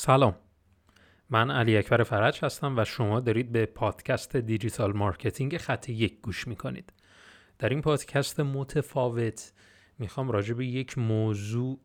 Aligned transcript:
سلام. 0.00 0.34
من 1.30 1.50
علی 1.50 1.76
اکبر 1.76 2.02
فرج 2.02 2.38
هستم 2.42 2.78
و 2.78 2.84
شما 2.84 3.20
دارید 3.20 3.52
به 3.52 3.66
پادکست 3.66 4.36
digital 4.36 4.92
marketing 4.92 5.56
خط 5.56 5.88
یک 5.88 6.20
گوش 6.20 6.48
می‌کنید. 6.48 6.92
در 7.58 7.68
این 7.68 7.82
پادکست 7.82 8.40
متفاوت 8.40 9.52
می‌خوام 9.98 10.30
راجع 10.30 10.54
به 10.54 10.66
یک 10.66 10.98
موضوع 10.98 11.78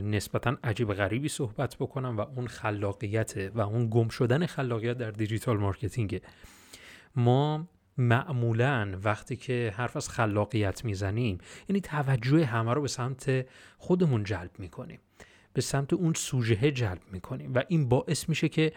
نسبتا 0.00 0.56
عجیب 0.64 0.94
غریبی 0.94 1.28
صحبت 1.28 1.76
بکنم 1.76 2.16
و 2.16 2.20
اون 2.20 2.46
خلاقیت 2.46 3.50
و 3.54 3.60
اون 3.60 3.88
گم 3.90 4.08
شدن 4.08 4.46
خلاقیت 4.46 4.98
در 4.98 5.10
digital 5.10 5.56
marketing. 5.56 6.20
ما 7.16 7.68
معمولا 7.98 8.98
وقتی 9.04 9.36
که 9.36 9.74
حرف 9.76 9.96
از 9.96 10.08
خلاقیت 10.08 10.84
می‌زنیم 10.84 11.38
یعنی 11.68 11.80
توجه 11.80 12.44
همه 12.44 12.74
رو 12.74 12.82
به 12.82 12.88
سمت 12.88 13.46
خودمون 13.78 14.24
جلب 14.24 14.50
می‌کنیم. 14.58 14.98
به 15.54 15.60
سمت 15.60 15.92
اون 15.92 16.12
سوژه 16.14 16.70
جلب 16.70 17.00
می‌کنیم 17.12 17.54
و 17.54 17.62
این 17.68 17.88
باعث 17.88 18.28
میشه 18.28 18.48
که 18.48 18.72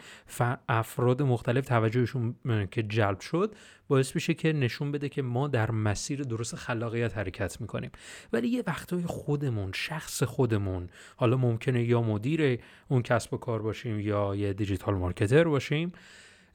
افراد 0.69 1.21
مختلف 1.21 1.65
توجهشون 1.65 2.35
که 2.71 2.83
جلب 2.83 3.19
شد 3.19 3.55
باعث 3.87 4.15
میشه 4.15 4.33
که 4.33 4.53
نشون 4.53 4.91
بده 4.91 5.09
که 5.09 5.21
ما 5.21 5.47
در 5.47 5.71
مسیر 5.71 6.21
درست 6.21 6.55
خلاقیت 6.55 7.17
حرکت 7.17 7.61
می‌کنیم. 7.61 7.91
ولی 8.33 8.47
یه 8.47 8.63
وقتای 8.67 9.03
خودمون 9.03 9.71
شخص 9.75 10.23
خودمون 10.23 10.89
حالا 11.15 11.37
ممکنه 11.37 11.83
یا 11.83 12.01
مدیر 12.01 12.59
اون 12.87 13.01
کسب 13.01 13.33
و 13.33 13.37
کار 13.37 13.61
باشیم 13.61 13.99
یا 13.99 14.35
یه 14.35 14.53
دیجیتال 14.53 14.95
مارکتر 14.95 15.43
باشیم 15.43 15.91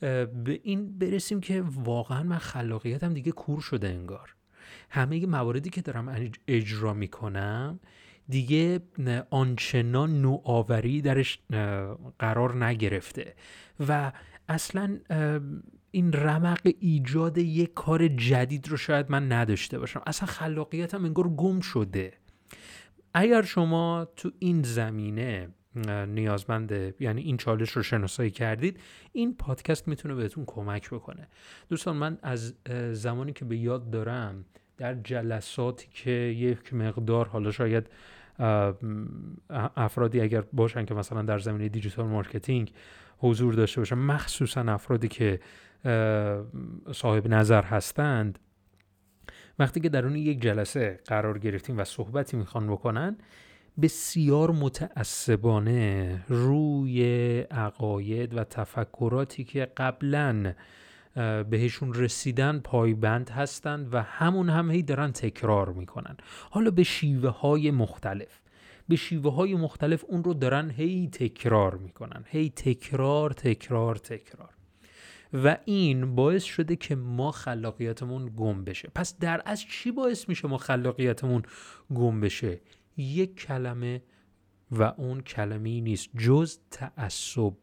به 0.01 0.61
این 0.63 0.99
برسیم 0.99 1.41
که 1.41 1.65
واقعا 1.67 2.23
من 2.23 2.39
خلاقیتم 2.39 3.15
دیگه 3.15 3.33
کور 3.33 3.61
شده 3.61 3.89
انگار. 3.89 4.35
همه 4.91 5.27
مواردی 5.27 5.71
که 5.71 5.81
دارم 5.81 6.31
اجرا 6.49 6.95
می‌کنم 6.95 7.81
دیگه 8.33 8.81
آنچنان 9.31 10.23
نوآوری 10.23 11.03
درش 11.03 11.39
قرار 12.19 12.65
نگرفته 12.65 13.35
و 13.89 14.13
اصلا 14.49 14.99
این 15.91 16.13
رمق 16.13 16.61
ایجاد 16.81 17.39
یک 17.39 17.75
کار 17.75 18.09
جدید 18.09 18.69
رو 18.69 18.77
شاید 18.77 19.11
من 19.11 19.33
نداشته 19.33 19.79
باشم. 19.79 20.03
اصلا 20.07 20.27
خلاقیتم 20.27 21.05
انگار 21.05 21.29
گم 21.29 21.61
شده. 21.61 22.13
اگر 23.15 23.43
شما 23.43 24.09
تو 24.17 24.31
این 24.39 24.63
زمینه 24.63 25.49
نیازمنده 26.09 26.95
یعنی 27.01 27.23
این 27.23 27.37
چالش 27.37 27.71
رو 27.71 27.83
شناسایی 27.83 28.31
کردید 28.31 28.81
این 29.13 29.35
پادکست 29.37 29.89
می‌تونه 29.89 30.15
بهتون 30.15 30.45
کمک 30.47 30.91
بکنه. 30.91 31.29
دوستان 31.69 31.97
من 31.97 32.19
از 32.23 32.55
زمانی 32.93 33.33
که 33.33 33.45
به 33.45 33.57
یاد 33.57 33.91
دارم 33.91 34.45
در 34.77 34.95
جلساتی 34.95 35.89
که 35.91 36.11
یک 36.11 36.75
مقدار 36.75 37.29
حالا 37.29 37.51
شاید 37.51 37.87
افرادی 39.77 40.21
اگر 40.21 40.45
باشن 40.53 40.85
که 40.85 40.95
مثلا 40.95 41.23
در 41.23 41.39
زمینه 41.39 41.69
digital 41.69 42.07
marketing 42.07 42.73
حضور 43.19 43.55
داشته 43.55 43.81
باشن 43.81 43.99
مخصوصا 43.99 44.61
افرادی 44.61 45.09
که 45.09 45.41
صاحب 46.93 47.29
نظر 47.29 47.63
هستند 47.63 48.39
وقتی 49.59 49.81
که 49.81 49.89
در 49.89 50.07
اون 50.07 50.17
یک 50.17 50.43
جلسه 50.43 51.01
قرار 51.07 51.39
گرفتیم 51.39 51.79
و 51.79 51.85
صحبتی 51.85 52.37
می‌خوان 52.37 52.67
بکنن 52.67 53.17
بسیار 53.83 54.51
متعصبانه 54.51 56.25
روی 56.29 57.41
عقاید 57.41 58.37
و 58.37 58.45
تفکراتی 58.45 59.45
که 59.45 59.69
قبلا 59.77 60.55
بهشون 61.51 61.95
رسیدن 61.95 62.59
پایبند 62.59 63.31
هستند 63.31 63.95
و 63.95 64.03
همون 64.03 64.49
هم 64.49 64.71
هی 64.71 64.83
دارن 64.83 65.13
تکرار 65.13 65.73
می‌کنن. 65.73 66.17
حالا 66.51 66.71
به 66.71 66.83
شیوه 66.83 67.31
های 67.31 67.71
مختلف. 67.71 68.41
به 68.89 68.97
شیوه 68.97 69.33
های 69.33 69.55
مختلف 69.55 70.05
اون 70.09 70.25
رو 70.25 70.35
دارن 70.35 70.71
هی 70.71 71.09
تکرار 71.13 71.77
می‌کنن. 71.77 72.25
هی 72.27 72.51
تکرار 72.51 73.31
تکرار 73.31 73.97
تکرار. 73.97 74.51
و 75.33 75.57
این 75.65 76.15
باعث 76.15 76.45
شده 76.45 76.77
که 76.77 76.95
ما 76.95 77.33
خلاقیتمون 77.33 78.33
گم 78.37 78.65
بشه. 78.65 78.91
پس 78.95 79.19
در 79.19 79.43
از 79.47 79.63
چی 79.63 79.91
باعث 79.91 80.29
میشه 80.29 80.49
ما 80.49 80.59
خلاقیتمون 80.59 81.43
گم 81.95 82.21
بشه؟ 82.21 82.61
یک 82.97 83.37
کلمه 83.37 84.03
و 84.71 84.83
اون 84.83 85.21
کلمه 85.21 85.81
نیست. 85.81 86.09
جز 86.19 86.59
تعصب. 86.71 87.55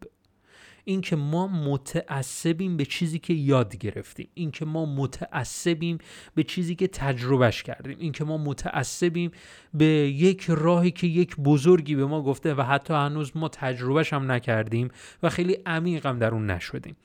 اینکه 0.85 1.15
ما 1.15 1.47
متعصبیم 1.47 2.77
به 2.77 2.85
چیزی 2.85 3.19
که 3.19 3.33
یاد 3.33 3.77
گرفتیم. 3.77 4.29
اینکه 4.33 4.65
ما 4.65 4.85
متعصبیم 4.85 5.97
به 6.35 6.43
چیزی 6.43 6.75
که 6.75 6.87
تجربهش 6.87 7.63
کردیم. 7.63 7.97
اینکه 7.99 8.23
ما 8.23 8.37
متعصبیم 8.37 9.31
به 9.73 9.85
یک 9.85 10.45
راهی 10.49 10.91
که 10.91 11.07
یک 11.07 11.35
بزرگی 11.35 11.95
به 11.95 12.05
ما 12.05 12.23
گفته 12.23 12.53
و 12.53 12.61
حتی 12.61 12.93
هنوز 12.93 13.37
ما 13.37 13.49
تجربهش 13.49 14.13
هم 14.13 14.31
نکردیم 14.31 14.89
و 15.23 15.29
خیلی 15.29 15.57
عمیقم 15.65 16.19
در 16.19 16.31
اون 16.31 16.51
نشدیم. 16.51 16.95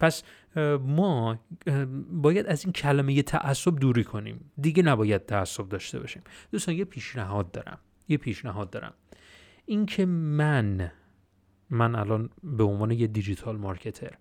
پس 0.00 0.22
ما 0.80 1.38
باید 2.10 2.46
از 2.46 2.64
این 2.64 2.72
کلمه 2.72 3.22
تعصب 3.22 3.76
دوری 3.76 4.04
کنیم. 4.04 4.50
دیگه 4.60 4.82
نباید 4.82 5.26
تعصب 5.26 5.68
داشته 5.68 6.00
باشیم. 6.00 6.22
دوستان 6.52 6.74
یه 6.74 6.84
پیشنهاد 6.84 7.50
دارم. 7.50 7.78
یه 8.08 8.16
پیشنهاد 8.16 8.70
دارم. 8.70 8.94
اینکه 9.66 10.06
من 10.06 10.92
من 11.70 11.94
الان 11.94 12.30
به 12.42 12.64
عنوان 12.64 12.90
یه 12.90 13.06
دیجیتال 13.06 13.56
مارکتر. 13.56 14.16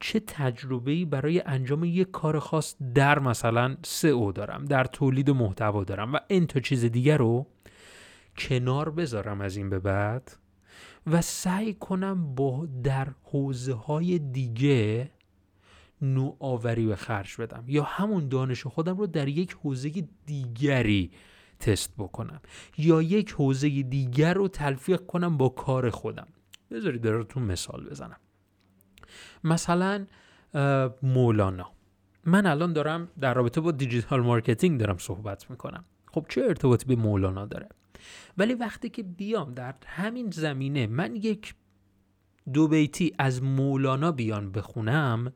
چه 0.00 0.20
تجربه 0.20 1.04
برای 1.04 1.40
انجام 1.40 1.84
یک 1.84 2.10
کار 2.10 2.38
خاص 2.38 2.76
در 2.94 3.18
مثلا 3.18 3.76
سئو 3.84 4.32
دارم 4.32 4.64
در 4.64 4.84
تولید 4.84 5.30
محتوا 5.30 5.84
دارم 5.84 6.12
و 6.12 6.18
این 6.28 6.46
تا 6.46 6.60
چیز 6.60 6.84
دیگر 6.84 7.18
رو 7.18 7.46
کنار 8.38 8.90
بذارم 8.90 9.40
از 9.40 9.56
این 9.56 9.70
به 9.70 9.78
بعد 9.78 10.36
و 11.06 11.22
سعی 11.22 11.74
کنم 11.74 12.34
با 12.34 12.68
در 12.82 13.08
حوزه 13.22 13.72
های 13.72 14.18
دیگه 14.18 15.10
نوآوری 16.02 16.86
به 16.86 16.96
خرج 16.96 17.36
بدم 17.36 17.64
یا 17.66 17.82
همون 17.82 18.28
دانش 18.28 18.66
خودم 18.66 18.96
رو 18.96 19.06
در 19.06 19.28
یک 19.28 19.52
حوزه 19.62 19.90
دیگری 20.26 21.10
تست 21.60 21.94
بکنم 21.98 22.40
یا 22.78 23.02
یک 23.02 23.30
حوزه 23.30 23.82
دیگر 23.82 24.34
رو 24.34 24.48
تلفیق 24.48 25.06
کنم 25.06 25.36
با 25.36 25.48
کار 25.48 25.90
خودم. 25.90 26.26
بذارید 26.74 27.02
براتون 27.02 27.42
مثال 27.42 27.84
بزنم. 27.84 28.20
مثلا 29.44 30.06
مولانا. 31.02 31.70
من 32.24 32.46
الان 32.46 32.72
دارم 32.72 33.08
در 33.20 33.34
رابطه 33.34 33.60
با 33.60 33.70
digital 33.70 34.20
marketing 34.20 34.80
دارم 34.80 34.98
صحبت 34.98 35.50
می‌کنم. 35.50 35.84
خب 36.12 36.26
چه 36.28 36.42
ارتباطی 36.42 36.86
به 36.86 36.96
مولانا 37.02 37.46
داره؟ 37.46 37.68
ولی 38.38 38.54
وقتی 38.54 38.88
که 38.88 39.02
بیام 39.02 39.54
در 39.54 39.74
همین 39.86 40.30
زمینه 40.30 40.86
من 40.86 41.16
یک 41.16 41.54
دو 42.52 42.68
بیتی 42.68 43.14
از 43.18 43.42
مولانا 43.42 44.12
بیام 44.12 44.52
بخونم 44.52 45.32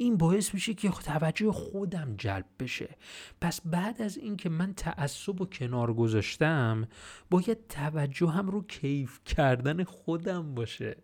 این 0.00 0.16
باعث 0.16 0.54
میشه 0.54 0.74
که 0.74 0.90
توجه 0.90 1.52
خودم 1.52 2.14
جلب 2.18 2.46
بشه. 2.58 2.96
پس 3.40 3.60
بعد 3.64 4.02
از 4.02 4.16
اینکه 4.16 4.48
من 4.48 4.74
تعصب 4.74 5.40
و 5.40 5.46
کنار 5.46 5.94
گذاشتم 5.94 6.88
باید 7.30 7.66
توجهم 7.68 8.48
رو 8.48 8.62
کیف 8.62 9.20
کردن 9.24 9.84
خودم 9.84 10.54
باشه. 10.54 10.96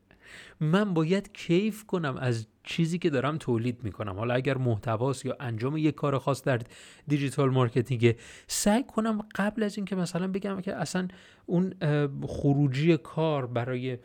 من 0.60 0.94
باید 0.94 1.32
کیف 1.32 1.84
کنم 1.84 2.16
از 2.16 2.46
چیزی 2.64 2.98
که 2.98 3.10
دارم 3.10 3.38
تولید 3.38 3.84
می‌کنم. 3.84 4.16
حالا 4.16 4.34
اگر 4.34 4.58
محتواست 4.58 5.26
یا 5.26 5.36
انجام 5.40 5.76
یک 5.76 5.94
کار 5.94 6.18
خاص 6.18 6.42
در 6.42 6.60
digital 7.08 7.50
marketing 7.50 8.16
سعی 8.46 8.84
کنم 8.84 9.18
قبل 9.34 9.62
از 9.62 9.76
اینکه 9.76 9.96
مثلا 9.96 10.28
بگم 10.28 10.60
که 10.60 10.74
اصلا 10.74 11.08
اون 11.46 11.74
خروجی 12.26 12.96
کار 12.96 13.46
برای 13.46 13.98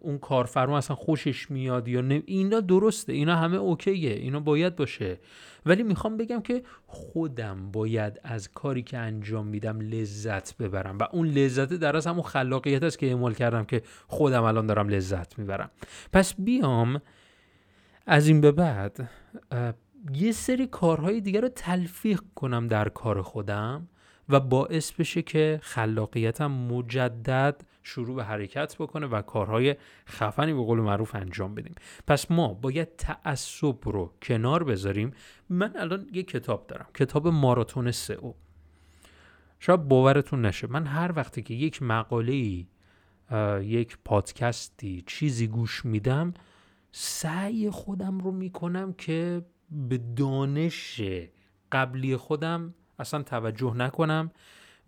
اون 0.00 0.18
کارفرما 0.18 0.78
اصلا 0.78 0.96
خوشش 0.96 1.50
میاد 1.50 1.88
یا 1.88 2.00
نه 2.00 2.22
اینا 2.26 2.60
درسته 2.60 3.12
اینا 3.12 3.36
همه 3.36 3.56
اوکیه 3.56 4.12
اینا 4.12 4.40
باید 4.40 4.76
باشه. 4.76 5.18
ولی 5.66 5.82
می‌خوام 5.82 6.16
بگم 6.16 6.40
که 6.40 6.62
خودم 6.86 7.70
باید 7.72 8.20
از 8.24 8.50
کاری 8.50 8.82
که 8.82 8.98
انجام 8.98 9.46
میدم 9.46 9.80
لذت 9.80 10.56
ببرم 10.56 10.98
و 10.98 11.08
اون 11.12 11.26
لذت 11.26 11.72
در 11.72 11.96
از 11.96 12.06
همون 12.06 12.22
خلاقیت 12.22 12.82
است 12.82 12.98
که 12.98 13.06
اعمال 13.06 13.34
کردم 13.34 13.64
که 13.64 13.82
خودم 14.06 14.42
الان 14.42 14.66
دارم 14.66 14.88
لذت 14.88 15.38
می‌برم. 15.38 15.70
پس 16.12 16.34
بیام 16.38 17.00
از 18.06 18.28
این 18.28 18.40
به 18.40 18.52
بعد 18.52 19.08
یه 20.14 20.32
سری 20.32 20.66
کارهای 20.66 21.20
دیگر 21.20 21.40
رو 21.40 21.48
تلفیق 21.48 22.20
کنم 22.34 22.66
در 22.66 22.88
کار 22.88 23.22
خودم 23.22 23.88
و 24.28 24.40
باعث 24.40 24.92
بشه 24.92 25.22
که 25.22 25.60
خلاقیتم 25.62 26.46
مجدد 26.46 27.62
شروع 27.82 28.16
به 28.16 28.24
حرکت 28.24 28.76
بکنه 28.78 29.06
و 29.06 29.22
کارهای 29.22 29.76
خفنی 30.08 30.52
به 30.52 30.62
قول 30.62 30.80
معروف 30.80 31.14
انجام 31.14 31.54
بدیم. 31.54 31.74
پس 32.06 32.30
ما 32.30 32.54
باید 32.54 32.96
تعصب 32.96 33.88
رو 33.88 34.12
کنار 34.22 34.64
بذاریم. 34.64 35.12
من 35.48 35.72
الان 35.76 36.06
یه 36.12 36.22
کتاب 36.22 36.66
دارم 36.66 36.86
کتاب 36.94 37.28
ماراتون 37.28 37.90
سئو 37.90 38.32
شاید 39.58 39.88
باورتون 39.88 40.46
نشه 40.46 40.66
من 40.66 40.86
هر 40.86 41.12
وقتی 41.16 41.42
که 41.42 41.54
یک 41.54 41.82
مقاله 41.82 42.66
یک 43.60 43.98
پادکستی 44.04 45.04
چیزی 45.06 45.46
گوش 45.46 45.84
میدم 45.84 46.34
سعی 46.96 47.70
خودم 47.70 48.18
رو 48.18 48.32
می‌کنم 48.32 48.92
که 48.92 49.42
به 49.70 49.98
دانش 49.98 51.00
قبلی 51.72 52.16
خودم 52.16 52.74
اصلا 52.98 53.22
توجه 53.22 53.74
نکنم 53.76 54.30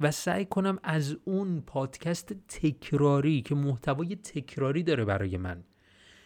و 0.01 0.11
سعی 0.11 0.45
کنم 0.45 0.79
از 0.83 1.17
اون 1.25 1.61
پادکست 1.61 2.33
تکراری 2.49 3.43
که 3.43 3.55
محتوای 3.55 4.17
تکراری 4.17 4.83
داره 4.83 5.05
برای 5.05 5.37
من 5.37 5.65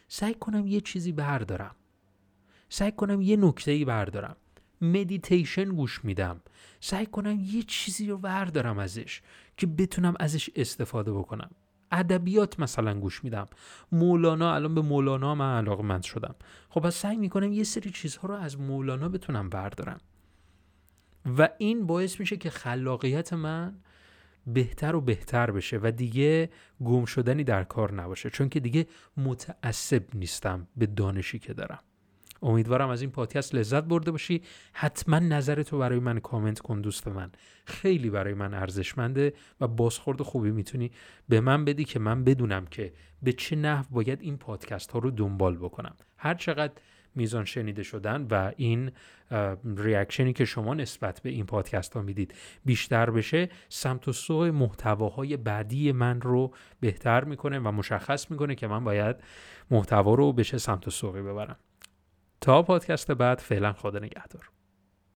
سعی 0.08 0.34
کنم 0.34 0.66
یه 0.66 0.80
چیزی 0.80 1.12
بردارم. 1.12 1.76
سعی 2.68 2.92
کنم 2.92 3.20
یه 3.20 3.36
نکته 3.36 3.70
ای 3.70 3.84
بردارم. 3.84 4.36
مدیتیشن 4.80 5.64
گوش 5.64 6.04
میدم. 6.04 6.40
سعی 6.80 7.06
کنم 7.06 7.40
یه 7.40 7.62
چیزی 7.62 8.06
رو 8.06 8.18
بردارم 8.18 8.78
ازش 8.78 9.22
که 9.56 9.66
بتونم 9.66 10.14
ازش 10.20 10.50
استفاده 10.56 11.12
بکنم. 11.12 11.50
ادبیات 11.90 12.60
مثلا 12.60 13.00
گوش 13.00 13.25
میدم. 13.25 13.46
مولانا 13.92 14.54
الان 14.54 14.75
به 14.75 14.82
مولانا 14.82 15.34
من 15.34 15.56
علاقمند 15.58 16.02
شدم. 16.02 16.34
خب 16.69 16.81
پس 16.81 16.94
سعی 16.94 17.16
می‌کنم 17.16 17.52
یه 17.52 17.64
سری 17.64 17.90
چیزها 17.90 18.28
رو 18.28 18.34
از 18.34 18.60
مولانا 18.60 19.08
بتونم 19.08 19.48
بردارم. 19.48 20.00
و 21.38 21.48
این 21.58 21.87
باعث 21.87 22.20
میشه 22.20 22.37
که 22.37 22.50
خلاقیت 22.50 23.32
من 23.32 23.76
بهتر 24.46 24.96
و 24.96 25.00
بهتر 25.00 25.50
بشه 25.50 25.81
و 25.82 25.90
دیگه 25.90 26.50
گم 26.84 27.04
شدنی 27.04 27.44
در 27.44 27.64
کار 27.64 27.94
نباشه. 27.94 28.31
چون 28.31 28.48
که 28.48 28.60
دیگه 28.60 28.87
متعصب 29.16 30.02
نیستم 30.14 30.66
به 30.76 30.87
دانشی 30.87 31.38
که 31.38 31.54
دارم. 31.54 31.81
امیدوارم 32.42 32.88
از 32.88 33.00
این 33.00 33.10
پادکست 33.10 33.54
لذت 33.54 33.84
برده 33.84 34.10
باشی. 34.10 34.42
حتما 34.72 35.19
نظرتو 35.19 35.78
برای 35.78 35.98
من 35.98 36.19
کامنت 36.19 36.58
کن 36.58 36.81
دوست 36.81 37.08
من. 37.08 37.31
خیلی 37.64 38.10
برای 38.10 38.34
من 38.34 38.54
ارزشمنده 38.54 39.32
و 39.60 39.69
بازخورد 39.69 40.22
خوبی 40.22 40.50
می‌تونی 40.50 40.90
به 41.28 41.40
من 41.40 41.64
بدی 41.64 41.84
که 41.84 41.98
من 41.98 42.25
بدونم 42.25 42.66
که 42.66 42.92
به 43.22 43.32
چه 43.32 43.56
نحو 43.56 43.84
باید 43.90 44.22
این 44.22 44.37
پادکست 44.37 44.90
ها 44.90 44.98
رو 44.98 45.10
دنبال 45.10 45.56
بکنم. 45.56 45.94
هر 46.16 46.34
چقدر 46.34 46.72
میزان 47.14 47.44
شنیده 47.44 47.82
شدن 47.82 48.26
و 48.31 48.52
این 48.56 48.90
ریاکشنی 49.76 50.32
که 50.32 50.44
شما 50.44 50.75
نسبت 50.75 51.20
به 51.20 51.31
این 51.31 51.46
پادکست 51.46 51.94
ها 51.94 52.02
می‌دید 52.02 52.34
بیشتر 52.64 53.10
بشه 53.10 53.48
سمت 53.69 54.08
و 54.08 54.12
سوق 54.12 54.42
محتواهای 54.42 55.37
بعدی 55.37 55.92
من 55.92 56.20
رو 56.20 56.54
بهتر 56.81 57.25
می‌کنه 57.25 57.58
و 57.58 57.70
مشخص 57.70 58.31
می‌کنه 58.31 58.54
که 58.54 58.66
من 58.66 58.84
باید 58.84 59.16
محتوا 59.70 60.14
رو 60.14 60.32
بشه 60.32 60.58
سمت 60.58 60.88
و 60.88 60.90
سوقی 60.90 61.22
ببرم. 61.22 61.56
تا 62.40 62.62
پادکست 62.62 63.10
بعد 63.10 63.38
فعلا 63.38 63.72
خدا 63.72 63.98
نگهدار. 63.98 64.50